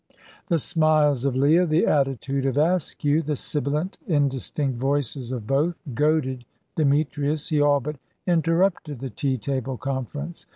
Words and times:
The 0.47 0.57
smiles 0.57 1.25
of 1.25 1.35
Leah, 1.35 1.67
the 1.67 1.85
attitude 1.85 2.47
of 2.47 2.57
Askew, 2.57 3.21
the 3.21 3.35
sibilant 3.35 3.99
indistinct 4.07 4.79
voices 4.79 5.31
of 5.31 5.45
both, 5.45 5.79
goaded 5.93 6.43
Demetrius. 6.75 7.49
He 7.49 7.61
all 7.61 7.79
but 7.81 7.97
interrupted 8.25 8.97
the 8.99 9.11
tea 9.11 9.37
table 9.37 9.77
conference. 9.77 10.47